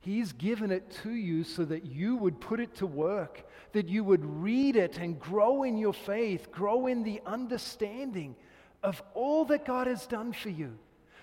He's 0.00 0.32
given 0.32 0.70
it 0.70 0.88
to 1.02 1.10
you 1.10 1.42
so 1.42 1.64
that 1.64 1.86
you 1.86 2.16
would 2.16 2.40
put 2.40 2.60
it 2.60 2.76
to 2.76 2.86
work, 2.86 3.44
that 3.72 3.88
you 3.88 4.04
would 4.04 4.24
read 4.24 4.76
it 4.76 4.98
and 4.98 5.18
grow 5.18 5.64
in 5.64 5.78
your 5.78 5.94
faith, 5.94 6.52
grow 6.52 6.86
in 6.86 7.02
the 7.02 7.20
understanding 7.26 8.36
of 8.84 9.02
all 9.14 9.44
that 9.46 9.64
God 9.64 9.88
has 9.88 10.06
done 10.06 10.32
for 10.32 10.50
you, 10.50 10.78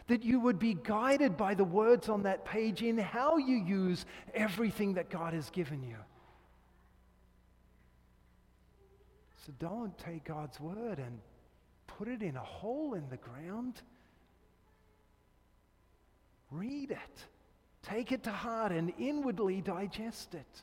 that 0.08 0.24
you 0.24 0.40
would 0.42 0.60
be 0.60 0.74
guided 0.74 1.38
by 1.38 1.54
the 1.54 1.64
words 1.64 2.10
on 2.10 2.24
that 2.24 2.44
page 2.44 2.82
in 2.82 2.98
how 2.98 3.38
you 3.38 3.56
use 3.56 4.06
everything 4.34 4.96
that 4.96 5.10
God 5.10 5.34
has 5.34 5.50
given 5.52 5.82
you. 5.82 5.96
So 9.46 9.52
don't 9.60 9.98
take 9.98 10.24
God's 10.24 10.60
word 10.60 11.00
and 11.00 11.20
put 11.86 12.08
it 12.08 12.22
in 12.22 12.38
a 12.38 12.44
hole 12.44 12.94
in 12.94 13.10
the 13.10 13.18
ground. 13.18 13.82
Read 16.50 16.92
it. 16.92 17.26
Take 17.82 18.14
it 18.14 18.24
to 18.24 18.32
heart 18.32 18.72
and 18.72 18.94
inwardly 18.98 19.60
digest 19.60 20.34
it. 20.34 20.62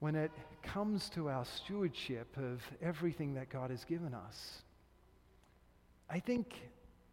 When 0.00 0.14
it 0.14 0.32
comes 0.62 1.08
to 1.10 1.30
our 1.30 1.46
stewardship 1.46 2.36
of 2.36 2.60
everything 2.82 3.34
that 3.34 3.48
God 3.48 3.70
has 3.70 3.84
given 3.84 4.12
us, 4.12 4.62
I 6.10 6.18
think 6.20 6.52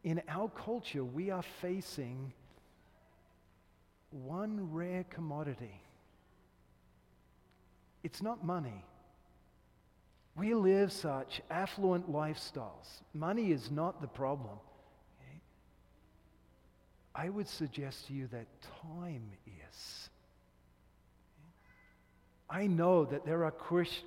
in 0.04 0.22
our 0.28 0.50
culture 0.50 1.06
we 1.06 1.30
are 1.30 1.44
facing 1.62 2.34
one 4.12 4.74
rare 4.74 5.06
commodity 5.10 5.82
it's 8.04 8.22
not 8.22 8.44
money. 8.44 8.86
We 10.36 10.54
live 10.54 10.92
such 10.92 11.42
affluent 11.50 12.12
lifestyles. 12.12 13.02
Money 13.14 13.52
is 13.52 13.70
not 13.70 14.02
the 14.02 14.08
problem. 14.08 14.58
I 17.14 17.28
would 17.28 17.48
suggest 17.48 18.08
to 18.08 18.14
you 18.14 18.28
that 18.28 18.48
time 18.82 19.32
is. 19.46 20.10
I 22.50 22.68
know 22.68 23.06
that 23.06 23.26
there 23.26 23.44
are 23.44 23.52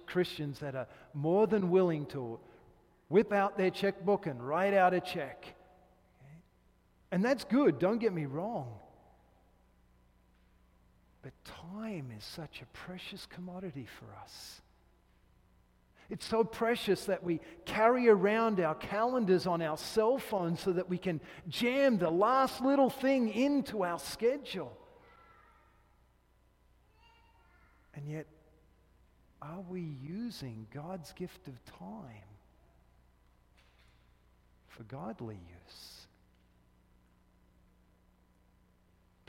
Christians 0.07 0.59
that 0.61 0.75
are 0.75 0.89
more 1.13 1.47
than 1.47 1.71
willing 1.71 2.07
to 2.07 2.41
whip 3.09 3.33
out 3.33 3.59
their 3.59 3.71
checkbook 3.71 4.27
and 4.27 4.47
write 4.47 4.73
out 4.73 4.95
a 4.95 5.01
check. 5.01 5.55
And 7.11 7.23
that's 7.23 7.45
good, 7.45 7.79
don't 7.79 7.99
get 7.99 8.15
me 8.15 8.25
wrong. 8.25 8.73
But 11.23 11.33
time 11.45 12.11
is 12.17 12.25
such 12.25 12.61
a 12.63 12.67
precious 12.67 13.27
commodity 13.27 13.87
for 13.99 14.07
us. 14.23 14.61
It's 16.11 16.27
so 16.27 16.45
precious 16.45 17.07
that 17.07 17.23
we 17.25 17.41
carry 17.65 18.09
around 18.09 18.61
our 18.61 18.75
calendars 18.75 19.47
on 19.47 19.63
our 19.63 19.79
cell 19.79 20.19
phones 20.19 20.61
so 20.61 20.73
that 20.73 20.89
we 20.91 20.99
can 20.99 21.21
jam 21.49 21.97
the 21.97 22.11
last 22.11 22.61
little 22.61 22.91
thing 22.91 23.33
into 23.33 23.85
our 23.85 23.99
schedule. 23.99 24.77
And 27.95 28.07
yet, 28.09 28.27
are 29.41 29.61
we 29.69 29.81
using 30.03 30.67
God's 30.73 31.13
gift 31.13 31.49
of 31.49 31.65
time 31.65 32.29
for 34.69 34.83
godly 34.85 35.37
use? 35.37 36.02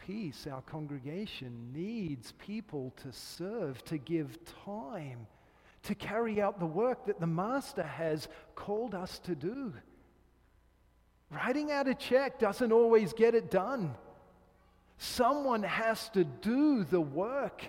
Peace, 0.05 0.47
our 0.51 0.61
congregation 0.61 1.71
needs 1.73 2.33
people 2.33 2.93
to 3.03 3.13
serve, 3.13 3.83
to 3.85 3.97
give 3.97 4.37
time, 4.65 5.27
to 5.83 5.95
carry 5.95 6.41
out 6.41 6.59
the 6.59 6.65
work 6.65 7.05
that 7.05 7.21
the 7.21 7.27
Master 7.27 7.83
has 7.83 8.27
called 8.55 8.95
us 8.95 9.19
to 9.19 9.33
do. 9.33 9.73
Writing 11.31 11.71
out 11.71 11.87
a 11.87 11.95
check 11.95 12.37
doesn't 12.37 12.73
always 12.73 13.13
get 13.13 13.33
it 13.33 13.49
done. 13.49 13.95
Someone 14.97 15.63
has 15.63 16.09
to 16.09 16.25
do 16.25 16.83
the 16.83 17.01
work. 17.01 17.63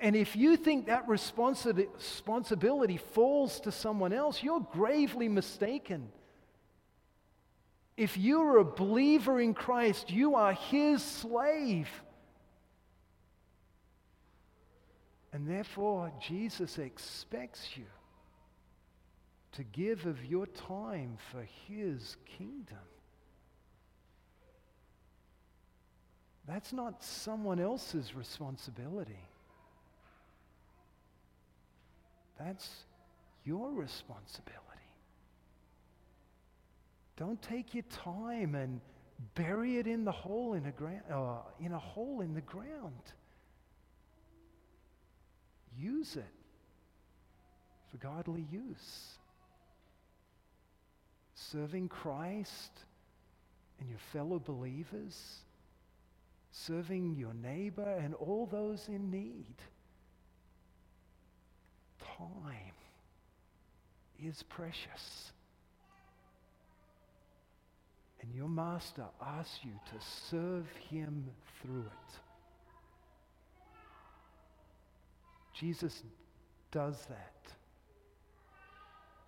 And 0.00 0.16
if 0.16 0.36
you 0.36 0.56
think 0.56 0.86
that 0.86 1.06
responsi- 1.06 1.86
responsibility 1.94 2.96
falls 2.96 3.60
to 3.60 3.72
someone 3.72 4.14
else, 4.14 4.42
you're 4.42 4.66
gravely 4.72 5.28
mistaken. 5.28 6.10
If 8.00 8.16
you're 8.16 8.56
a 8.56 8.64
believer 8.64 9.38
in 9.42 9.52
Christ, 9.52 10.10
you 10.10 10.34
are 10.34 10.54
his 10.54 11.02
slave. 11.02 11.86
And 15.34 15.46
therefore, 15.46 16.10
Jesus 16.18 16.78
expects 16.78 17.76
you 17.76 17.84
to 19.52 19.64
give 19.64 20.06
of 20.06 20.24
your 20.24 20.46
time 20.46 21.18
for 21.30 21.46
his 21.68 22.16
kingdom. 22.38 22.78
That's 26.48 26.72
not 26.72 27.04
someone 27.04 27.60
else's 27.60 28.14
responsibility. 28.14 29.28
That's 32.38 32.66
your 33.44 33.70
responsibility. 33.72 34.69
Don't 37.20 37.40
take 37.42 37.74
your 37.74 37.84
time 38.02 38.54
and 38.54 38.80
bury 39.34 39.76
it 39.76 39.86
in 39.86 40.06
the 40.06 40.10
hole 40.10 40.54
in 40.54 40.64
a, 40.64 40.72
gra- 40.72 41.02
uh, 41.12 41.42
in 41.62 41.72
a 41.72 41.78
hole 41.78 42.22
in 42.22 42.32
the 42.32 42.40
ground. 42.40 43.12
Use 45.78 46.16
it 46.16 46.24
for 47.90 47.98
godly 47.98 48.46
use. 48.50 49.18
Serving 51.34 51.88
Christ 51.88 52.72
and 53.80 53.90
your 53.90 53.98
fellow 54.14 54.38
believers, 54.38 55.40
serving 56.52 57.16
your 57.16 57.34
neighbor 57.34 57.98
and 58.02 58.14
all 58.14 58.48
those 58.50 58.88
in 58.88 59.10
need 59.10 59.56
time 62.16 62.72
is 64.22 64.42
precious. 64.44 65.32
And 68.22 68.34
your 68.34 68.48
master 68.48 69.04
asks 69.20 69.60
you 69.62 69.72
to 69.72 70.06
serve 70.30 70.66
him 70.90 71.26
through 71.62 71.86
it. 71.86 72.18
Jesus 75.54 76.02
does 76.70 77.06
that 77.06 77.34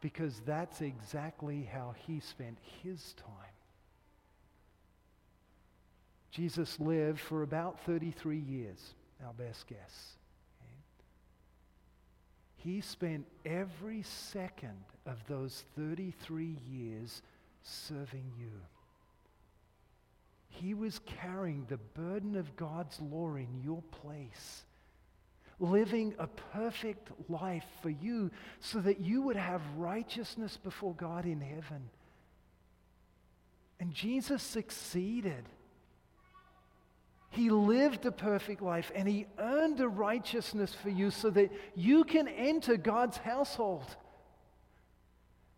because 0.01 0.41
that's 0.45 0.81
exactly 0.81 1.69
how 1.73 1.95
he 2.07 2.21
spent 2.21 2.59
his 2.83 3.15
time. 3.15 3.27
Jesus 6.31 6.81
lived 6.81 7.21
for 7.21 7.43
about 7.43 7.79
33 7.81 8.39
years, 8.39 8.95
our 9.25 9.35
best 9.35 9.67
guess. 9.69 10.17
He 12.57 12.81
spent 12.81 13.27
every 13.45 14.03
second 14.03 14.85
of 15.05 15.19
those 15.29 15.65
33 15.77 16.57
years 16.71 17.23
serving 17.63 18.33
you. 18.39 18.53
He 20.53 20.75
was 20.75 21.01
carrying 21.07 21.65
the 21.69 21.79
burden 21.79 22.37
of 22.37 22.57
God's 22.57 23.01
law 23.01 23.35
in 23.37 23.63
your 23.65 23.83
place, 24.03 24.65
living 25.59 26.15
a 26.19 26.27
perfect 26.27 27.11
life 27.29 27.65
for 27.81 27.89
you 27.89 28.31
so 28.61 28.79
that 28.81 29.01
you 29.01 29.23
would 29.23 29.37
have 29.37 29.63
righteousness 29.77 30.59
before 30.63 30.95
God 30.95 31.25
in 31.25 31.41
heaven. 31.41 31.89
And 33.81 33.95
Jesus 33.95 34.43
succeeded. 34.43 35.45
He 37.31 37.49
lived 37.49 38.05
a 38.05 38.13
perfect 38.13 38.61
life 38.61 38.93
and 38.95 39.09
he 39.09 39.27
earned 39.39 39.81
a 39.81 39.89
righteousness 39.89 40.75
for 40.75 40.91
you 40.91 41.11
so 41.11 41.31
that 41.31 41.51
you 41.75 42.05
can 42.05 42.29
enter 42.29 42.77
God's 42.77 43.17
household. 43.17 43.97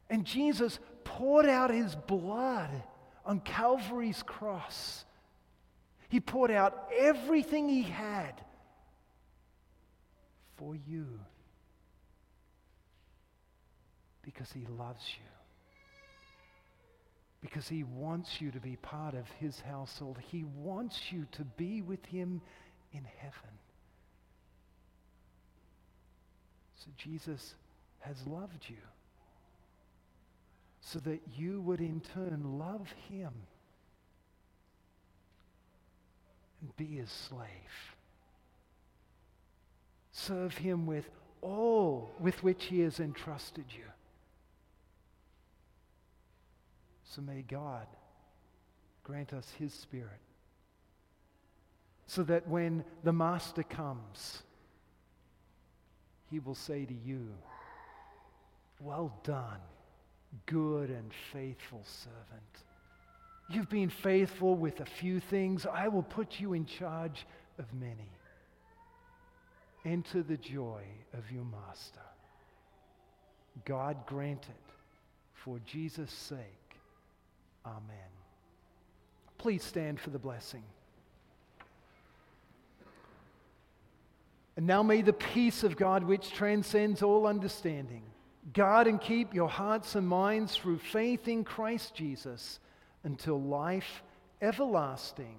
And 0.09 0.25
Jesus 0.25 0.79
poured 1.03 1.47
out 1.47 1.71
his 1.71 1.97
blood 1.97 2.71
on 3.25 3.41
Calvary's 3.41 4.23
cross. 4.23 5.05
He 6.09 6.21
poured 6.21 6.51
out 6.51 6.91
everything 6.97 7.69
he 7.69 7.83
had 7.83 8.41
for 10.57 10.77
you 10.77 11.07
because 14.23 14.51
he 14.53 14.67
loves 14.67 15.03
you 15.19 15.25
because 17.45 17.69
he 17.69 17.85
wants 17.85 18.41
you 18.41 18.51
to 18.51 18.59
be 18.59 18.77
part 18.77 19.13
of 19.13 19.29
his 19.39 19.61
household. 19.61 20.17
He 20.31 20.45
wants 20.57 21.13
you 21.13 21.27
to 21.33 21.45
be 21.45 21.83
with 21.83 22.03
him 22.07 22.41
in 22.91 23.05
heaven. 23.19 23.59
So 26.77 26.87
Jesus 26.97 27.55
has 28.01 28.17
loved 28.27 28.65
you 28.67 28.79
so 30.87 30.99
that 30.99 31.21
you 31.35 31.63
would 31.63 31.81
in 31.81 32.03
turn 32.13 32.59
love 32.59 32.93
him 33.09 33.33
and 36.61 36.77
be 36.77 36.97
his 36.97 37.11
slave. 37.11 37.49
Serve 40.13 40.59
him 40.59 40.85
with 40.87 41.09
all 41.41 42.11
with 42.21 42.43
which 42.43 42.67
he 42.67 42.81
has 42.81 43.01
entrusted 43.01 43.65
you. 43.71 43.85
So 47.05 47.23
may 47.23 47.43
God 47.43 47.87
grant 49.05 49.33
us 49.33 49.51
his 49.59 49.73
spirit 49.73 50.21
so 52.07 52.23
that 52.25 52.47
when 52.47 52.85
the 53.05 53.13
master 53.13 53.63
comes, 53.63 54.43
he 56.31 56.41
will 56.41 56.55
say 56.55 56.85
to 56.85 56.95
you, 56.95 57.29
Well 58.81 59.19
done, 59.25 59.61
good 60.47 60.91
and 60.91 61.11
faithful 61.33 61.83
servant. 61.85 62.65
You've 63.49 63.69
been 63.69 63.91
faithful 63.91 64.55
with 64.55 64.81
a 64.81 64.87
few 64.87 65.21
things. 65.21 65.67
I 65.67 65.89
will 65.89 66.03
put 66.03 66.41
you 66.41 66.55
in 66.55 66.65
charge 66.65 67.27
of 67.59 67.67
many. 67.75 68.11
Enter 69.85 70.23
the 70.23 70.39
joy 70.39 70.83
of 71.13 71.31
your 71.31 71.45
master. 71.45 72.01
God 73.65 74.07
grant 74.07 74.45
it 74.49 74.73
for 75.35 75.61
Jesus' 75.67 76.11
sake. 76.11 76.79
Amen. 77.67 78.11
Please 79.37 79.63
stand 79.63 80.01
for 80.01 80.11
the 80.11 80.19
blessing. 80.19 80.63
And 84.57 84.67
now 84.67 84.83
may 84.83 85.03
the 85.03 85.13
peace 85.13 85.65
of 85.65 85.77
God, 85.77 86.05
which 86.05 86.33
transcends 86.33 87.03
all 87.03 87.27
understanding, 87.27 88.03
guard 88.53 88.87
and 88.87 89.01
keep 89.01 89.35
your 89.35 89.49
hearts 89.49 89.95
and 89.95 90.07
minds 90.07 90.57
through 90.57 90.79
faith 90.79 91.29
in 91.29 91.45
Christ 91.45 91.95
Jesus 91.95 92.59
until 93.03 93.41
life 93.41 94.03
everlasting. 94.41 95.37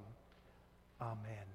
Amen. 1.01 1.54